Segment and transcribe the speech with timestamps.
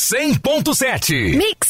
[0.00, 1.36] 100.7.
[1.36, 1.68] Mix.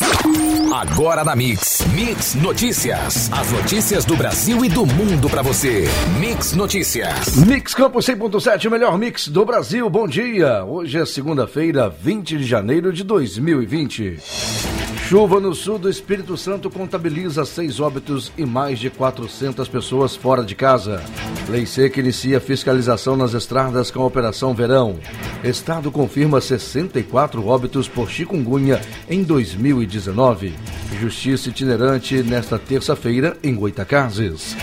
[0.72, 1.84] Agora na Mix.
[1.92, 3.28] Mix Notícias.
[3.32, 5.84] As notícias do Brasil e do mundo para você.
[6.20, 7.34] Mix Notícias.
[7.38, 9.90] Mix Campo 100.7, o melhor mix do Brasil.
[9.90, 10.64] Bom dia.
[10.64, 14.79] Hoje é segunda-feira, 20 de janeiro de 2020.
[15.10, 20.44] Chuva no sul do Espírito Santo contabiliza seis óbitos e mais de 400 pessoas fora
[20.44, 21.02] de casa.
[21.48, 25.00] Lei Seca inicia fiscalização nas estradas com a Operação Verão.
[25.42, 30.54] Estado confirma 64 óbitos por chikungunya em 2019.
[31.00, 34.56] Justiça itinerante nesta terça-feira em Goitacazes.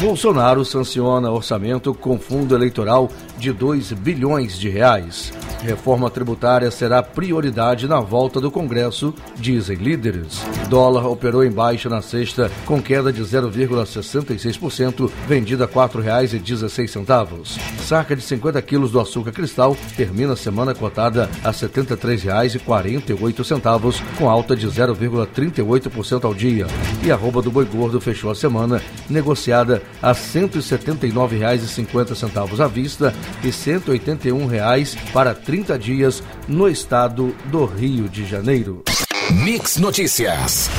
[0.00, 5.34] Bolsonaro sanciona orçamento com fundo eleitoral de 2 bilhões de reais.
[5.62, 10.42] Reforma tributária será prioridade na volta do Congresso, dizem líderes.
[10.68, 17.60] Dólar operou em baixa na sexta, com queda de 0,66%, vendida a R$ 4,16.
[17.78, 24.28] Saca de 50 quilos do açúcar cristal termina a semana cotada a R$ 73,48, com
[24.28, 26.66] alta de 0,38% ao dia.
[27.04, 33.14] E a rouba do boi gordo fechou a semana negociada a R$ 179,50 à vista
[33.44, 38.82] e 181 reais para 30 dias no estado do Rio de Janeiro.
[39.30, 40.70] Mix Notícias.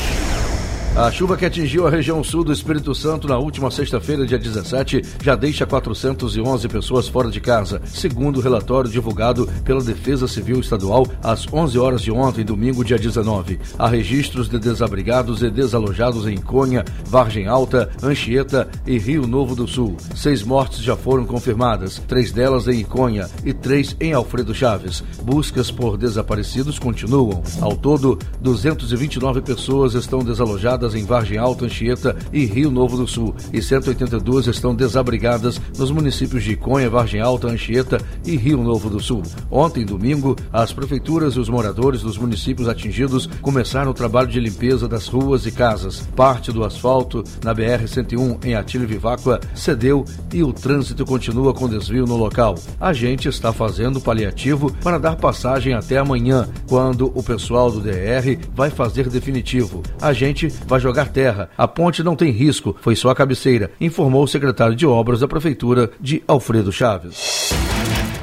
[0.96, 5.02] A chuva que atingiu a região sul do Espírito Santo na última sexta-feira, dia 17,
[5.24, 11.08] já deixa 411 pessoas fora de casa, segundo o relatório divulgado pela Defesa Civil Estadual
[11.24, 13.60] às 11 horas de ontem, domingo, dia 19.
[13.80, 19.68] Há registros de desabrigados e desalojados em Cônia, Vargem Alta, Anchieta e Rio Novo do
[19.68, 19.98] Sul.
[20.16, 25.04] Seis mortes já foram confirmadas, três delas em Iconha e três em Alfredo Chaves.
[25.24, 27.42] Buscas por desaparecidos continuam.
[27.60, 33.34] Ao todo, 229 pessoas estão desalojadas em Vargem Alta, Anchieta e Rio Novo do Sul,
[33.54, 39.00] e 182 estão desabrigadas nos municípios de Iconha, Vargem Alta, Anchieta e Rio Novo do
[39.00, 39.24] Sul.
[39.50, 44.88] Ontem, domingo, as prefeituras e os moradores dos municípios atingidos começaram o trabalho de limpeza
[44.88, 46.02] das ruas e casas.
[46.16, 52.06] Parte do asfalto na BR-101 em Atílio Viváqua cedeu e o trânsito continua com desvio
[52.06, 52.56] no local.
[52.80, 58.38] A gente está fazendo paliativo para dar passagem até amanhã, quando o pessoal do DR
[58.56, 59.84] vai fazer definitivo.
[60.02, 61.50] A gente vai jogar terra.
[61.58, 65.28] A ponte não tem risco, foi só a cabeceira, informou o secretário de Obras da
[65.28, 67.54] Prefeitura de Alfredo Chaves.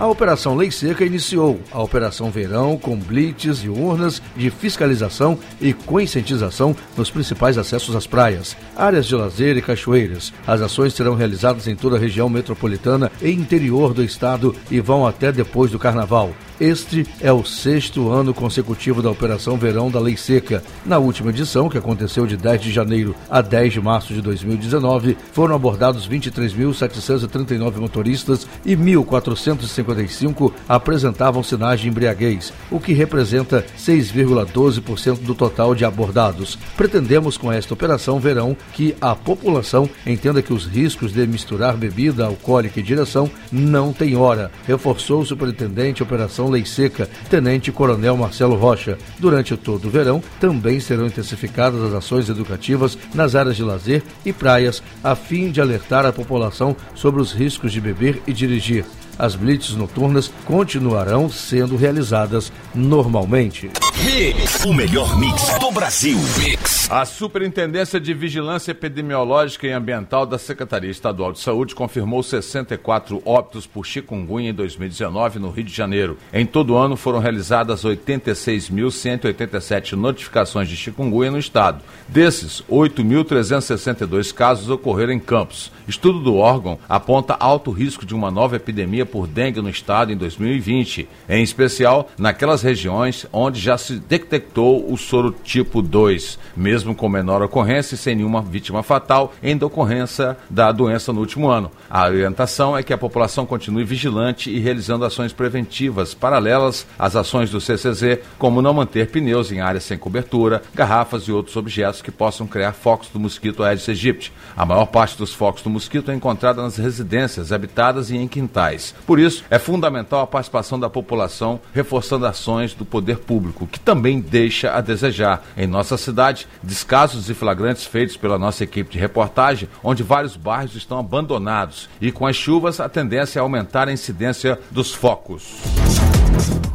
[0.01, 5.75] A Operação Lei Seca iniciou a Operação Verão com blitz e urnas de fiscalização e
[5.75, 10.33] conscientização nos principais acessos às praias, áreas de lazer e cachoeiras.
[10.47, 15.07] As ações serão realizadas em toda a região metropolitana e interior do estado e vão
[15.07, 16.31] até depois do Carnaval.
[16.61, 20.63] Este é o sexto ano consecutivo da Operação Verão da Lei Seca.
[20.85, 25.17] Na última edição, que aconteceu de 10 de janeiro a 10 de março de 2019,
[25.33, 35.35] foram abordados 23.739 motoristas e 1.455 apresentavam sinais de embriaguez, o que representa 6,12% do
[35.35, 36.59] total de abordados.
[36.77, 42.27] Pretendemos com esta Operação Verão que a população entenda que os riscos de misturar bebida
[42.27, 48.57] alcoólica e direção não têm hora, reforçou o superintendente Operação Lei Seca, Tenente Coronel Marcelo
[48.57, 48.99] Rocha.
[49.19, 54.33] Durante todo o verão, também serão intensificadas as ações educativas nas áreas de lazer e
[54.33, 58.85] praias, a fim de alertar a população sobre os riscos de beber e dirigir.
[59.21, 63.71] As blitz noturnas continuarão sendo realizadas normalmente.
[64.03, 66.17] Mix, o melhor mix do Brasil.
[66.39, 66.91] Mix.
[66.91, 73.67] A Superintendência de Vigilância Epidemiológica e Ambiental da Secretaria Estadual de Saúde confirmou 64 óbitos
[73.67, 76.17] por chikungunya em 2019 no Rio de Janeiro.
[76.33, 81.83] Em todo o ano foram realizadas 86.187 notificações de chikungunya no estado.
[82.09, 85.71] Desses, 8.362 casos ocorreram em Campos.
[85.87, 90.17] Estudo do órgão aponta alto risco de uma nova epidemia por dengue no estado em
[90.17, 97.09] 2020, em especial naquelas regiões onde já se detectou o soro tipo 2, mesmo com
[97.09, 101.71] menor ocorrência e sem nenhuma vítima fatal em decorrência da doença no último ano.
[101.89, 107.51] A orientação é que a população continue vigilante e realizando ações preventivas paralelas às ações
[107.51, 112.11] do CCZ, como não manter pneus em áreas sem cobertura, garrafas e outros objetos que
[112.11, 114.33] possam criar focos do mosquito Aedes aegypti.
[114.57, 118.95] A maior parte dos focos do mosquito é encontrada nas residências habitadas e em quintais.
[119.07, 124.21] Por isso, é fundamental a participação da população, reforçando ações do poder público, que também
[124.21, 125.45] deixa a desejar.
[125.57, 130.77] Em nossa cidade, descasos e flagrantes feitos pela nossa equipe de reportagem, onde vários bairros
[130.77, 135.61] estão abandonados e com as chuvas a tendência é aumentar a incidência dos focos.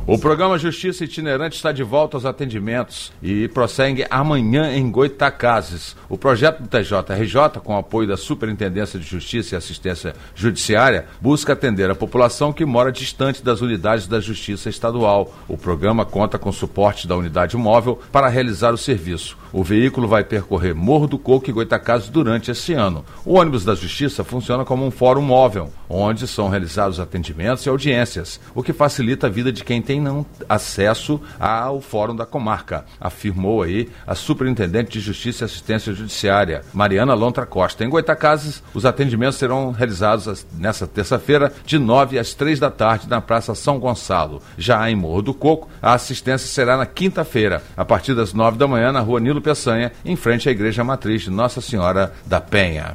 [0.07, 5.95] O programa Justiça Itinerante está de volta aos atendimentos e prossegue amanhã em Goitacazes.
[6.07, 11.89] O projeto do TJRJ, com apoio da Superintendência de Justiça e Assistência Judiciária, busca atender
[11.89, 15.33] a população que mora distante das unidades da Justiça Estadual.
[15.47, 19.35] O programa conta com suporte da unidade móvel para realizar o serviço.
[19.51, 23.03] O veículo vai percorrer Morro do Coco e Goitacazes durante esse ano.
[23.25, 28.39] O ônibus da Justiça funciona como um fórum móvel, onde são realizados atendimentos e audiências,
[28.53, 32.85] o que facilita a vida de quem tem tem não acesso ao Fórum da Comarca,
[32.99, 37.85] afirmou aí a Superintendente de Justiça e Assistência Judiciária, Mariana Lontra Costa.
[37.85, 43.21] Em Goitacazes, os atendimentos serão realizados nesta terça-feira, de 9 às 3 da tarde, na
[43.21, 44.41] Praça São Gonçalo.
[44.57, 48.67] Já em Morro do Coco, a assistência será na quinta-feira, a partir das 9 da
[48.67, 52.93] manhã, na rua Nilo Peçanha, em frente à Igreja Matriz de Nossa Senhora da Penha.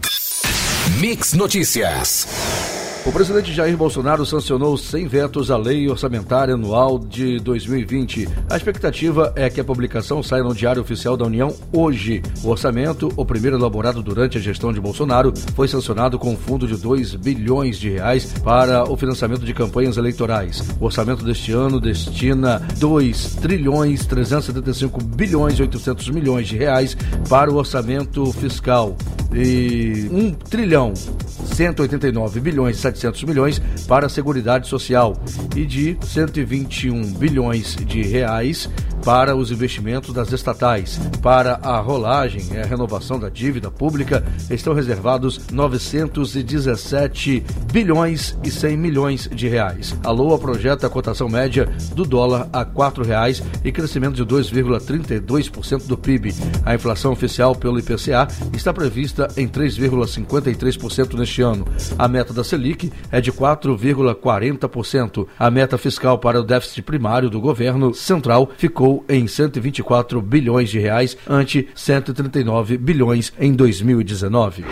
[0.99, 2.80] Mix Notícias.
[3.07, 8.29] O presidente Jair Bolsonaro sancionou sem vetos a lei orçamentária anual de 2020.
[8.49, 12.21] A expectativa é que a publicação saia no Diário Oficial da União hoje.
[12.45, 16.67] O orçamento, o primeiro elaborado durante a gestão de Bolsonaro, foi sancionado com um fundo
[16.67, 20.63] de 2 bilhões de reais para o financiamento de campanhas eleitorais.
[20.79, 26.95] O orçamento deste ano destina 2 trilhões 375 bilhões e 800 milhões de reais
[27.31, 28.95] para o orçamento fiscal
[29.33, 35.17] e 1 trilhão 189 bilhões e 700 milhões para a Seguridade Social
[35.55, 38.69] e de 121 bilhões de reais
[39.05, 40.99] para os investimentos das estatais.
[41.23, 48.77] Para a rolagem e a renovação da dívida pública, estão reservados 917 bilhões e 100
[48.77, 49.97] milhões de reais.
[50.05, 55.87] A LOA projeta a cotação média do dólar a R$ 4,00 e crescimento de 2,32%
[55.87, 56.35] do PIB.
[56.65, 61.67] A inflação oficial pelo IPCA está prevista em 3,53% neste ano.
[61.99, 65.27] A meta da Selic é de 4,40%.
[65.39, 70.79] A meta fiscal para o déficit primário do governo central ficou em 124 bilhões de
[70.79, 74.65] reais ante 139 bilhões em 2019.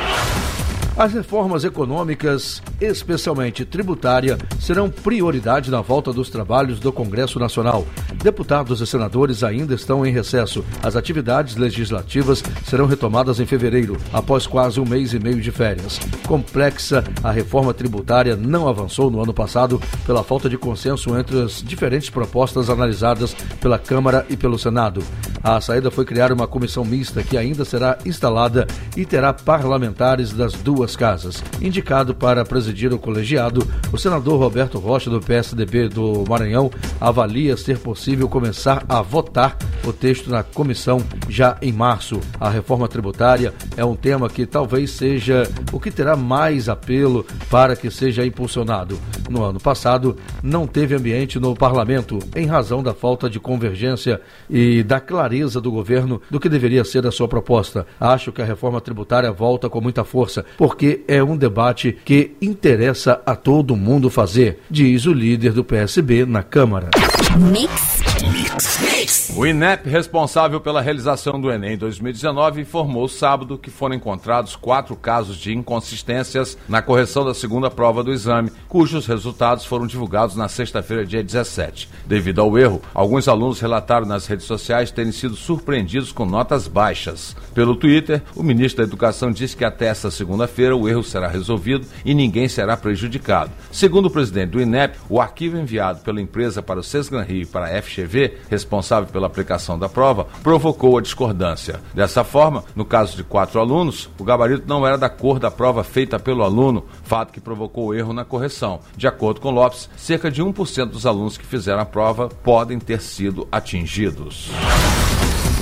[0.98, 7.86] As reformas econômicas, especialmente tributária, serão prioridade na volta dos trabalhos do Congresso Nacional.
[8.20, 10.64] Deputados e senadores ainda estão em recesso.
[10.82, 16.00] As atividades legislativas serão retomadas em fevereiro, após quase um mês e meio de férias.
[16.26, 21.62] Complexa, a reforma tributária não avançou no ano passado pela falta de consenso entre as
[21.62, 25.00] diferentes propostas analisadas pela Câmara e pelo Senado.
[25.44, 28.66] A saída foi criar uma comissão mista que ainda será instalada
[28.96, 31.44] e terá parlamentares das duas duas casas.
[31.60, 36.70] Indicado para presidir o colegiado, o senador Roberto Rocha, do PSDB do Maranhão,
[37.00, 42.20] avalia ser possível começar a votar o texto na comissão já em março.
[42.40, 47.76] A reforma tributária é um tema que talvez seja o que terá mais apelo para
[47.76, 48.98] que seja impulsionado.
[49.28, 54.82] No ano passado, não teve ambiente no parlamento em razão da falta de convergência e
[54.82, 57.86] da clareza do governo do que deveria ser a sua proposta.
[58.00, 62.36] Acho que a reforma tributária volta com muita força, porque porque é um debate que
[62.40, 66.90] interessa a todo mundo fazer, diz o líder do PSB na Câmara.
[67.36, 68.00] Mix.
[68.32, 68.87] Mix.
[69.34, 75.38] O INEP, responsável pela realização do Enem 2019, informou sábado que foram encontrados quatro casos
[75.38, 81.06] de inconsistências na correção da segunda prova do exame, cujos resultados foram divulgados na sexta-feira,
[81.06, 81.88] dia 17.
[82.04, 87.34] Devido ao erro, alguns alunos relataram nas redes sociais terem sido surpreendidos com notas baixas.
[87.54, 91.86] Pelo Twitter, o ministro da Educação disse que até esta segunda-feira o erro será resolvido
[92.04, 93.52] e ninguém será prejudicado.
[93.70, 97.46] Segundo o presidente do INEP, o arquivo enviado pela empresa para o Sesgran Rio e
[97.46, 101.80] para a FGV, responsável pela aplicação da prova, provocou a discordância.
[101.94, 105.84] Dessa forma, no caso de quatro alunos, o gabarito não era da cor da prova
[105.84, 108.80] feita pelo aluno, fato que provocou erro na correção.
[108.96, 113.00] De acordo com Lopes, cerca de 1% dos alunos que fizeram a prova podem ter
[113.00, 114.50] sido atingidos.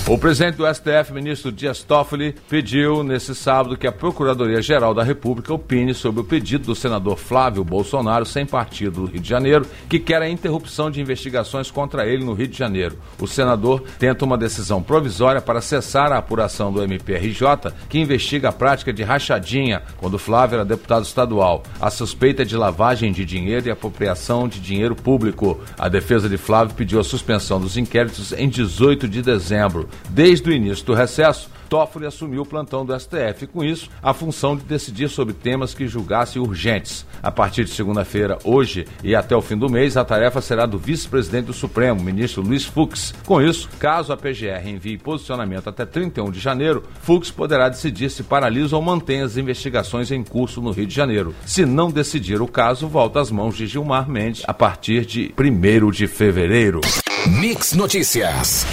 [0.08, 5.52] O presidente do STF, ministro Dias Toffoli, pediu nesse sábado que a Procuradoria-Geral da República
[5.52, 9.98] opine sobre o pedido do senador Flávio Bolsonaro, sem partido do Rio de Janeiro, que
[9.98, 12.96] quer a interrupção de investigações contra ele no Rio de Janeiro.
[13.20, 18.52] O senador tenta uma decisão provisória para cessar a apuração do MPRJ, que investiga a
[18.52, 21.64] prática de rachadinha quando Flávio era deputado estadual.
[21.80, 25.60] A suspeita é de lavagem de dinheiro e apropriação de dinheiro público.
[25.76, 29.65] A defesa de Flávio pediu a suspensão dos inquéritos em 18 de dezembro
[30.08, 34.56] Desde o início do recesso, Toffoli assumiu o plantão do STF com isso, a função
[34.56, 37.06] de decidir sobre temas que julgasse urgentes.
[37.22, 40.78] A partir de segunda-feira, hoje e até o fim do mês, a tarefa será do
[40.78, 43.14] vice-presidente do Supremo, ministro Luiz Fux.
[43.24, 48.22] Com isso, caso a PGR envie posicionamento até 31 de janeiro, Fux poderá decidir se
[48.22, 51.34] paralisa ou mantém as investigações em curso no Rio de Janeiro.
[51.44, 55.90] Se não decidir o caso, volta às mãos de Gilmar Mendes a partir de 1
[55.90, 56.80] de fevereiro.
[57.26, 58.64] Mix Notícias.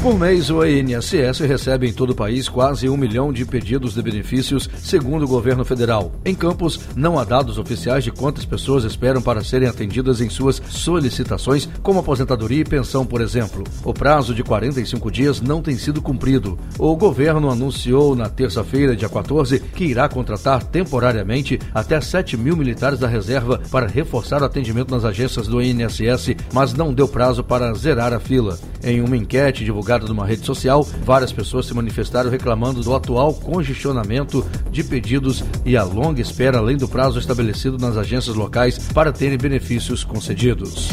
[0.00, 4.00] Por mês, o INSS recebe em todo o país quase um milhão de pedidos de
[4.00, 6.12] benefícios, segundo o governo federal.
[6.24, 10.62] Em Campos, não há dados oficiais de quantas pessoas esperam para serem atendidas em suas
[10.68, 13.64] solicitações, como aposentadoria e pensão, por exemplo.
[13.84, 16.56] O prazo de 45 dias não tem sido cumprido.
[16.78, 23.00] O governo anunciou na terça-feira, dia 14, que irá contratar temporariamente até 7 mil militares
[23.00, 27.74] da reserva para reforçar o atendimento nas agências do INSS, mas não deu prazo para
[27.74, 28.56] zerar a fila.
[28.80, 33.32] Em uma enquete divulgada, divulgada numa rede social, várias pessoas se manifestaram reclamando do atual
[33.32, 39.12] congestionamento de pedidos e a longa espera além do prazo estabelecido nas agências locais para
[39.12, 40.90] terem benefícios concedidos.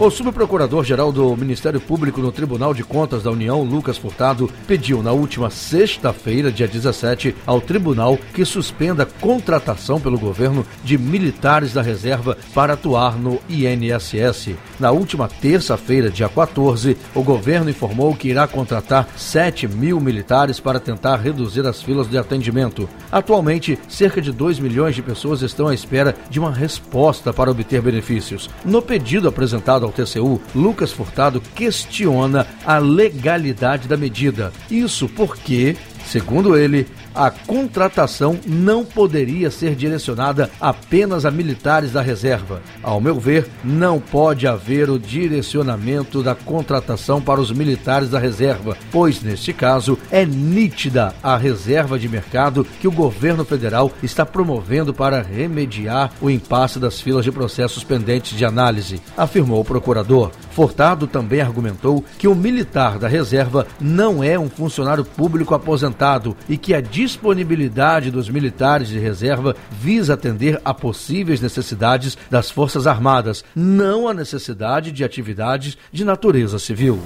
[0.00, 5.10] O subprocurador-geral do Ministério Público no Tribunal de Contas da União, Lucas Furtado, pediu na
[5.10, 11.82] última sexta-feira, dia 17, ao tribunal que suspenda a contratação pelo governo de militares da
[11.82, 14.54] reserva para atuar no INSS.
[14.78, 20.78] Na última terça-feira, dia 14, o governo informou que irá contratar 7 mil militares para
[20.78, 22.88] tentar reduzir as filas de atendimento.
[23.10, 27.82] Atualmente, cerca de 2 milhões de pessoas estão à espera de uma resposta para obter
[27.82, 28.48] benefícios.
[28.64, 34.52] No pedido apresentado ao TCU, Lucas Furtado questiona a legalidade da medida.
[34.70, 35.76] Isso porque,
[36.06, 36.86] segundo ele,
[37.18, 42.62] a contratação não poderia ser direcionada apenas a militares da reserva.
[42.80, 48.76] Ao meu ver, não pode haver o direcionamento da contratação para os militares da reserva,
[48.92, 54.94] pois neste caso é nítida a reserva de mercado que o governo federal está promovendo
[54.94, 60.30] para remediar o impasse das filas de processos pendentes de análise, afirmou o procurador.
[60.52, 66.56] Furtado também argumentou que o militar da reserva não é um funcionário público aposentado e
[66.56, 73.42] que a disponibilidade dos militares de reserva visa atender a possíveis necessidades das Forças Armadas,
[73.56, 77.00] não a necessidade de atividades de natureza civil.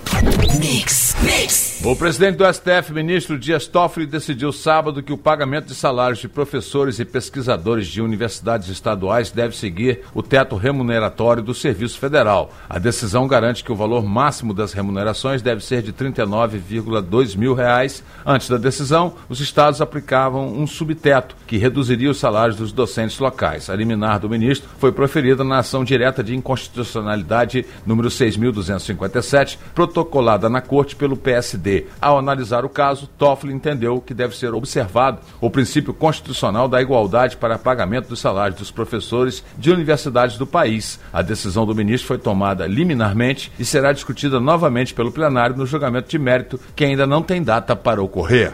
[0.59, 1.73] Mix, mix.
[1.85, 6.29] O presidente do STF, ministro Dias Toffoli, decidiu sábado que o pagamento de salários de
[6.29, 12.53] professores e pesquisadores de universidades estaduais deve seguir o teto remuneratório do Serviço Federal.
[12.69, 18.05] A decisão garante que o valor máximo das remunerações deve ser de 39,2 mil reais.
[18.25, 23.69] Antes da decisão, os estados aplicavam um subteto que reduziria os salários dos docentes locais.
[23.69, 30.61] A liminar do ministro foi proferida na ação direta de inconstitucionalidade número 6.257, protocolada na
[30.61, 31.87] corte pelo PSD.
[32.01, 37.37] Ao analisar o caso, Toffoli entendeu que deve ser observado o princípio constitucional da igualdade
[37.37, 40.99] para pagamento dos salários dos professores de universidades do país.
[41.13, 46.09] A decisão do ministro foi tomada liminarmente e será discutida novamente pelo plenário no julgamento
[46.09, 48.53] de mérito, que ainda não tem data para ocorrer.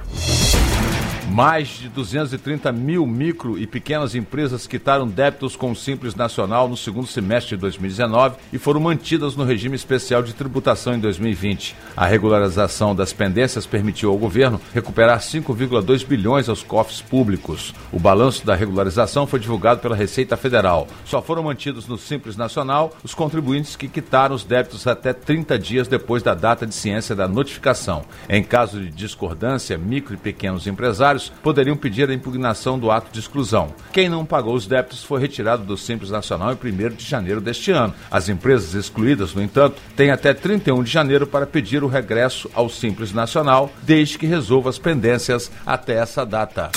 [1.38, 6.76] Mais de 230 mil micro e pequenas empresas quitaram débitos com o Simples Nacional no
[6.76, 11.76] segundo semestre de 2019 e foram mantidas no regime especial de tributação em 2020.
[11.96, 17.72] A regularização das pendências permitiu ao governo recuperar 5,2 bilhões aos cofres públicos.
[17.92, 20.88] O balanço da regularização foi divulgado pela Receita Federal.
[21.04, 25.86] Só foram mantidos no Simples Nacional os contribuintes que quitaram os débitos até 30 dias
[25.86, 28.04] depois da data de ciência da notificação.
[28.28, 33.20] Em caso de discordância, micro e pequenos empresários poderiam pedir a impugnação do ato de
[33.20, 33.74] exclusão.
[33.92, 37.70] Quem não pagou os débitos foi retirado do Simples Nacional em 1 de janeiro deste
[37.70, 37.94] ano.
[38.10, 42.68] As empresas excluídas, no entanto, têm até 31 de janeiro para pedir o regresso ao
[42.68, 46.70] Simples Nacional, desde que resolva as pendências até essa data.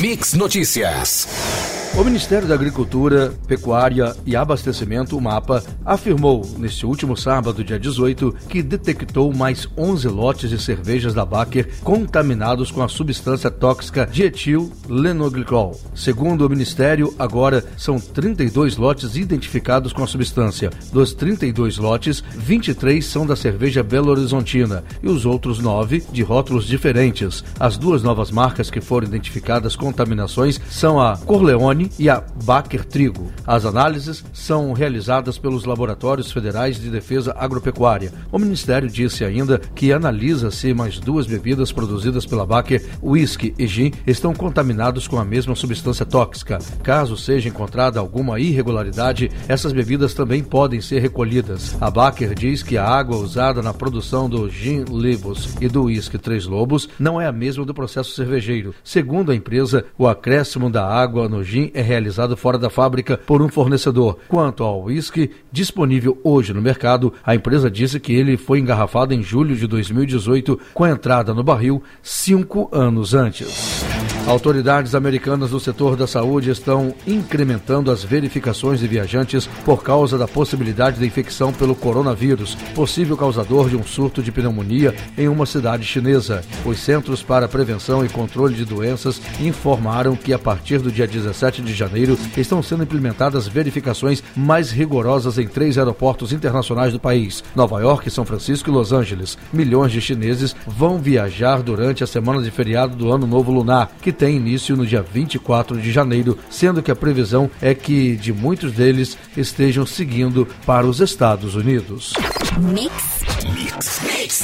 [0.00, 1.67] Mix Notícias.
[1.98, 8.36] O Ministério da Agricultura, Pecuária e Abastecimento, o MAPA, afirmou neste último sábado, dia 18,
[8.48, 15.76] que detectou mais 11 lotes de cervejas da Baker contaminados com a substância tóxica dietil-lenoglicol.
[15.92, 20.70] Segundo o Ministério, agora são 32 lotes identificados com a substância.
[20.92, 26.64] Dos 32 lotes, 23 são da cerveja Belo Horizontina e os outros 9 de rótulos
[26.64, 27.42] diferentes.
[27.58, 33.30] As duas novas marcas que foram identificadas contaminações são a Corleone E a Baker Trigo.
[33.46, 38.12] As análises são realizadas pelos laboratórios federais de defesa agropecuária.
[38.32, 43.66] O Ministério disse ainda que analisa se mais duas bebidas produzidas pela Baker, whisky e
[43.66, 46.58] gin, estão contaminados com a mesma substância tóxica.
[46.82, 51.76] Caso seja encontrada alguma irregularidade, essas bebidas também podem ser recolhidas.
[51.80, 56.18] A Baker diz que a água usada na produção do gin Libos e do whisky
[56.18, 58.74] Três Lobos não é a mesma do processo cervejeiro.
[58.82, 63.40] Segundo a empresa, o acréscimo da água no gin é realizado fora da fábrica por
[63.40, 64.18] um fornecedor.
[64.26, 69.22] Quanto ao whisky disponível hoje no mercado, a empresa disse que ele foi engarrafado em
[69.22, 73.97] julho de 2018 com a entrada no barril cinco anos antes.
[74.28, 80.28] Autoridades americanas do setor da saúde estão incrementando as verificações de viajantes por causa da
[80.28, 85.86] possibilidade de infecção pelo coronavírus, possível causador de um surto de pneumonia em uma cidade
[85.86, 86.42] chinesa.
[86.62, 91.62] Os Centros para Prevenção e Controle de Doenças informaram que a partir do dia 17
[91.62, 97.80] de janeiro estão sendo implementadas verificações mais rigorosas em três aeroportos internacionais do país: Nova
[97.80, 99.38] York, São Francisco e Los Angeles.
[99.50, 104.17] Milhões de chineses vão viajar durante a semana de feriado do Ano Novo Lunar, que
[104.18, 108.72] tem início no dia 24 de janeiro, sendo que a previsão é que de muitos
[108.72, 112.12] deles estejam seguindo para os Estados Unidos.
[112.58, 113.17] Mix.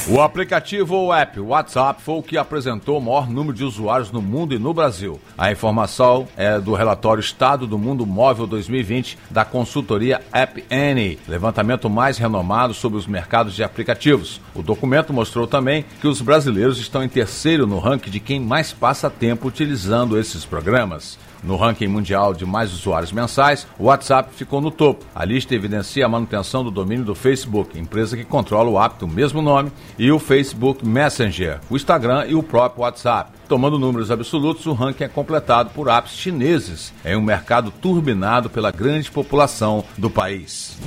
[0.07, 4.21] O aplicativo ou app WhatsApp foi o que apresentou o maior número de usuários no
[4.21, 5.19] mundo e no Brasil.
[5.37, 11.89] A informação é do relatório Estado do Mundo Móvel 2020 da consultoria App Annie, levantamento
[11.89, 14.41] mais renomado sobre os mercados de aplicativos.
[14.53, 18.71] O documento mostrou também que os brasileiros estão em terceiro no ranking de quem mais
[18.71, 21.17] passa tempo utilizando esses programas.
[21.45, 25.05] No ranking mundial de mais usuários mensais, o WhatsApp ficou no topo.
[25.13, 29.07] A lista evidencia a manutenção do domínio do Facebook, empresa que controla o app do
[29.07, 33.31] mesmo nome, e o Facebook Messenger, o Instagram e o próprio WhatsApp.
[33.47, 38.71] Tomando números absolutos, o ranking é completado por apps chineses, em um mercado turbinado pela
[38.71, 40.79] grande população do país.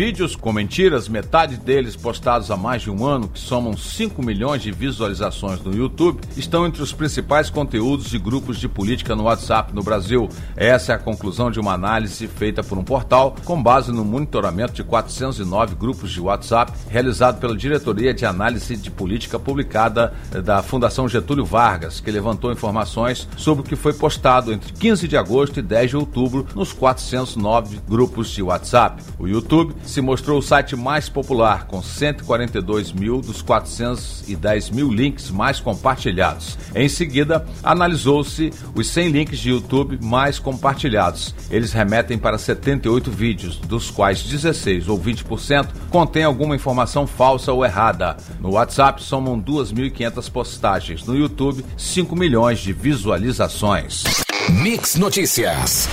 [0.00, 4.62] Vídeos com mentiras, metade deles postados há mais de um ano, que somam 5 milhões
[4.62, 9.74] de visualizações no YouTube, estão entre os principais conteúdos de grupos de política no WhatsApp
[9.74, 10.26] no Brasil.
[10.56, 14.72] Essa é a conclusão de uma análise feita por um portal com base no monitoramento
[14.72, 21.10] de 409 grupos de WhatsApp realizado pela Diretoria de Análise de Política publicada da Fundação
[21.10, 25.62] Getúlio Vargas, que levantou informações sobre o que foi postado entre 15 de agosto e
[25.62, 29.02] 10 de outubro nos 409 grupos de WhatsApp.
[29.18, 35.30] O YouTube se mostrou o site mais popular, com 142 mil dos 410 mil links
[35.30, 36.56] mais compartilhados.
[36.74, 41.34] Em seguida, analisou-se os 100 links de YouTube mais compartilhados.
[41.50, 47.64] Eles remetem para 78 vídeos, dos quais 16 ou 20% contém alguma informação falsa ou
[47.64, 48.16] errada.
[48.40, 51.04] No WhatsApp, somam 2.500 postagens.
[51.04, 54.04] No YouTube, 5 milhões de visualizações.
[54.48, 55.88] Mix Notícias.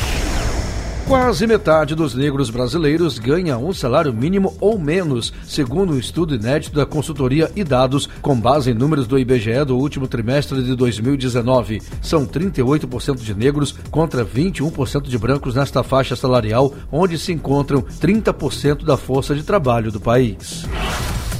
[1.08, 6.76] Quase metade dos negros brasileiros ganha um salário mínimo ou menos, segundo um estudo inédito
[6.76, 11.82] da consultoria e dados com base em números do IBGE do último trimestre de 2019.
[12.02, 18.84] São 38% de negros contra 21% de brancos nesta faixa salarial, onde se encontram 30%
[18.84, 20.65] da força de trabalho do país.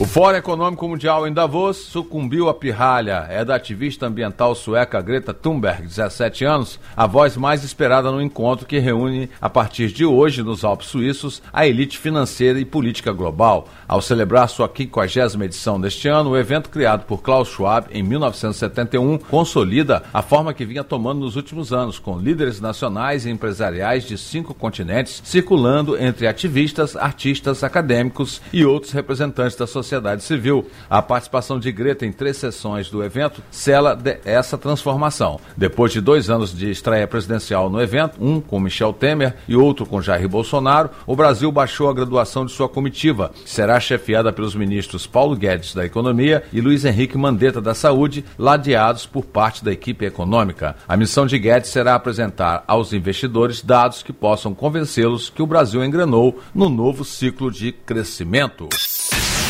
[0.00, 3.26] O Fórum Econômico Mundial em Davos sucumbiu à pirralha.
[3.28, 8.64] É da ativista ambiental sueca Greta Thunberg, 17 anos, a voz mais esperada no encontro
[8.64, 13.68] que reúne, a partir de hoje, nos Alpes Suíços, a elite financeira e política global.
[13.86, 19.18] Ao celebrar sua 50 edição deste ano, o evento criado por Klaus Schwab em 1971
[19.18, 24.16] consolida a forma que vinha tomando nos últimos anos, com líderes nacionais e empresariais de
[24.16, 30.70] cinco continentes circulando entre ativistas, artistas, acadêmicos e outros representantes da sociedade sociedade civil.
[30.88, 35.40] A participação de Greta em três sessões do evento cela essa transformação.
[35.56, 39.84] Depois de dois anos de estreia presidencial no evento, um com Michel Temer e outro
[39.84, 45.06] com Jair Bolsonaro, o Brasil baixou a graduação de sua comitiva, será chefiada pelos ministros
[45.06, 50.04] Paulo Guedes da Economia e Luiz Henrique Mandetta da Saúde, ladeados por parte da equipe
[50.04, 50.76] econômica.
[50.86, 55.84] A missão de Guedes será apresentar aos investidores dados que possam convencê-los que o Brasil
[55.84, 58.68] engrenou no novo ciclo de crescimento.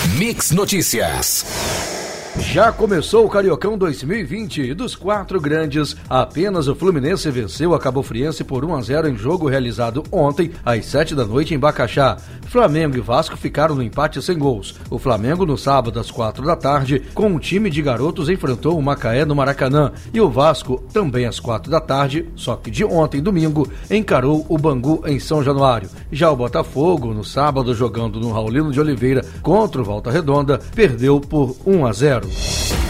[0.09, 2.00] Mix Notícias.
[2.39, 8.03] Já começou o Cariocão 2020 e dos quatro grandes, apenas o Fluminense venceu a Cabo
[8.03, 12.17] Friense por 1 a 0 em jogo realizado ontem às 7 da noite em Bacaxá.
[12.47, 14.75] Flamengo e Vasco ficaram no empate sem gols.
[14.91, 18.83] O Flamengo no sábado às 4 da tarde, com um time de garotos enfrentou o
[18.83, 23.21] Macaé no Maracanã e o Vasco também às 4 da tarde, só que de ontem
[23.21, 25.91] domingo, encarou o Bangu em São Januário.
[26.11, 31.21] Já o Botafogo no sábado jogando no Raulino de Oliveira contra o Volta Redonda, perdeu
[31.21, 32.20] por 1 a 0.
[32.21, 32.90] Cruzeiro.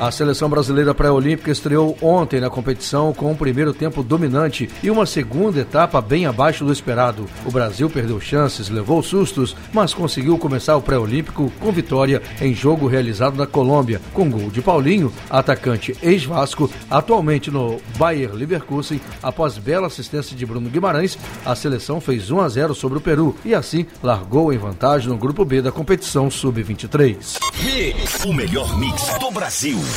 [0.00, 5.04] A seleção brasileira pré-olímpica estreou ontem na competição com um primeiro tempo dominante e uma
[5.04, 7.28] segunda etapa bem abaixo do esperado.
[7.44, 12.86] O Brasil perdeu chances, levou sustos, mas conseguiu começar o pré-olímpico com vitória em jogo
[12.86, 19.00] realizado na Colômbia, com gol de Paulinho, atacante ex-Vasco, atualmente no Bayer Leverkusen.
[19.20, 23.34] Após bela assistência de Bruno Guimarães, a seleção fez 1 a 0 sobre o Peru
[23.44, 27.40] e assim largou em vantagem no grupo B da competição sub-23.
[28.24, 29.87] O melhor mix do Brasil.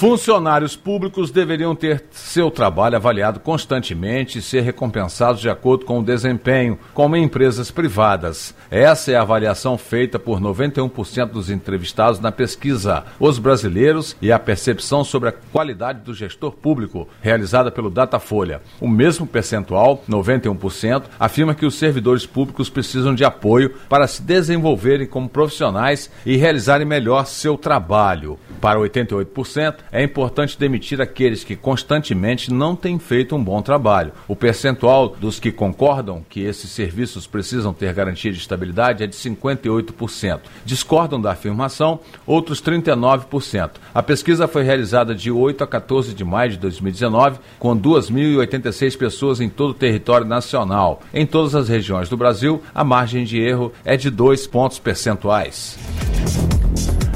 [0.00, 6.02] Funcionários públicos deveriam ter seu trabalho avaliado constantemente e ser recompensados de acordo com o
[6.02, 8.54] desempenho, como em empresas privadas.
[8.70, 14.38] Essa é a avaliação feita por 91% dos entrevistados na pesquisa Os Brasileiros e a
[14.38, 18.62] Percepção sobre a Qualidade do Gestor Público, realizada pelo Datafolha.
[18.80, 25.06] O mesmo percentual, 91%, afirma que os servidores públicos precisam de apoio para se desenvolverem
[25.06, 28.38] como profissionais e realizarem melhor seu trabalho.
[28.62, 29.19] Para 88%,
[29.92, 34.12] é importante demitir aqueles que constantemente não têm feito um bom trabalho.
[34.28, 39.16] O percentual dos que concordam que esses serviços precisam ter garantia de estabilidade é de
[39.16, 40.40] 58%.
[40.64, 43.70] Discordam da afirmação outros 39%.
[43.94, 49.40] A pesquisa foi realizada de 8 a 14 de maio de 2019, com 2.086 pessoas
[49.40, 51.00] em todo o território nacional.
[51.12, 55.78] Em todas as regiões do Brasil, a margem de erro é de 2 pontos percentuais.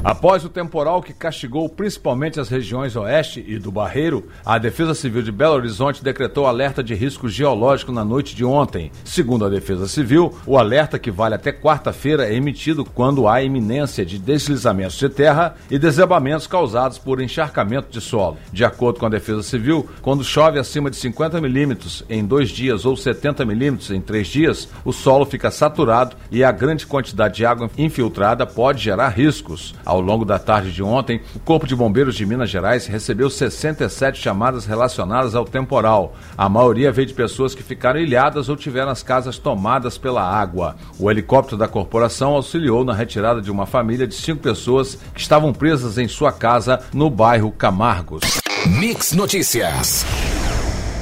[0.04, 5.22] Após o temporal que castigou principalmente as regiões oeste e do Barreiro, a Defesa Civil
[5.22, 8.92] de Belo Horizonte decretou alerta de risco geológico na noite de ontem.
[9.02, 14.04] Segundo a Defesa Civil, o alerta que vale até quarta-feira é emitido quando há iminência
[14.04, 18.36] de deslizamentos de terra e desabamentos causados por encharcamento de solo.
[18.52, 22.84] De acordo com a Defesa Civil, quando chove acima de 50 milímetros em dois dias
[22.84, 27.46] ou 70 milímetros em três dias, o solo fica saturado e a grande quantidade de
[27.46, 29.74] água infiltrada pode gerar riscos.
[29.94, 34.20] Ao longo da tarde de ontem, o Corpo de Bombeiros de Minas Gerais recebeu 67
[34.20, 36.16] chamadas relacionadas ao temporal.
[36.36, 40.74] A maioria veio de pessoas que ficaram ilhadas ou tiveram as casas tomadas pela água.
[40.98, 45.52] O helicóptero da corporação auxiliou na retirada de uma família de cinco pessoas que estavam
[45.52, 48.24] presas em sua casa no bairro Camargos.
[48.66, 50.04] Mix Notícias.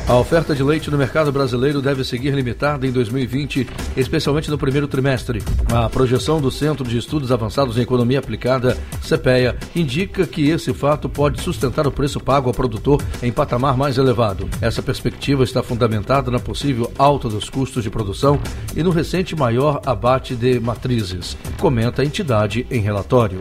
[0.08, 4.88] A oferta de leite no mercado brasileiro deve seguir limitada em 2020, especialmente no primeiro
[4.88, 5.42] trimestre.
[5.72, 11.08] A projeção do Centro de Estudos Avançados em Economia Aplicada, CPEA, indica que esse fato
[11.08, 14.48] pode sustentar o preço pago ao produtor em patamar mais elevado.
[14.60, 18.40] Essa perspectiva está fundamentada na possível alta dos custos de produção
[18.76, 23.38] e no recente maior abate de matrizes, comenta a entidade em relatório.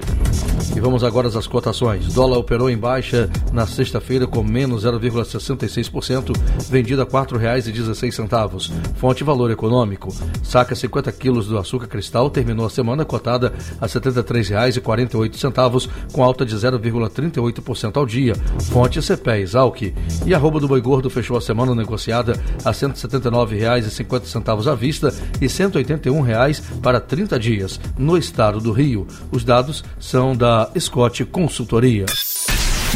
[0.76, 2.14] E vamos agora às cotações.
[2.14, 6.36] Dólar operou em baixa na sexta-feira com menos 0,66%,
[6.70, 8.72] vendido a R$ 4,16.
[8.96, 10.14] Fonte Valor Econômico.
[10.44, 16.46] Saca 50 quilos do açúcar cristal terminou a semana cotada a R$ 73,48, com alta
[16.46, 18.36] de 0,38% ao dia.
[18.72, 19.82] Fonte CPE Exalc.
[20.26, 25.14] E a roupa do boi gordo fechou a semana negociada a R$ 179,50 à vista
[25.42, 29.06] e R$ 181,00 para 30 dias, no estado do Rio.
[29.32, 30.36] Os dados são
[30.80, 32.06] Scott Consultoria.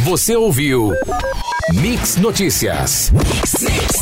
[0.04, 0.92] Você ouviu
[1.72, 3.10] Mix Notícias.
[3.10, 3.95] Mix, mix.